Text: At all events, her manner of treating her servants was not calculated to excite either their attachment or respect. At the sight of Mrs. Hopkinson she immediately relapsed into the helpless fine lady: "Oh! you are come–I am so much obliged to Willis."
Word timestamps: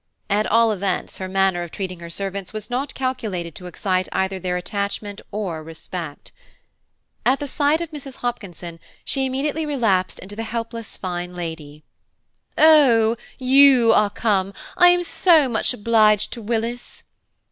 At 0.31 0.47
all 0.47 0.71
events, 0.71 1.19
her 1.19 1.27
manner 1.27 1.61
of 1.61 1.69
treating 1.69 1.99
her 1.99 2.09
servants 2.09 2.51
was 2.51 2.71
not 2.71 2.95
calculated 2.95 3.53
to 3.53 3.67
excite 3.67 4.09
either 4.11 4.39
their 4.39 4.57
attachment 4.57 5.21
or 5.31 5.61
respect. 5.61 6.31
At 7.23 7.39
the 7.39 7.47
sight 7.47 7.81
of 7.81 7.91
Mrs. 7.91 8.15
Hopkinson 8.15 8.79
she 9.05 9.27
immediately 9.27 9.63
relapsed 9.63 10.17
into 10.17 10.35
the 10.35 10.41
helpless 10.41 10.97
fine 10.97 11.35
lady: 11.35 11.83
"Oh! 12.57 13.15
you 13.37 13.93
are 13.93 14.09
come–I 14.09 14.87
am 14.87 15.03
so 15.03 15.47
much 15.47 15.71
obliged 15.71 16.33
to 16.33 16.41
Willis." 16.41 17.03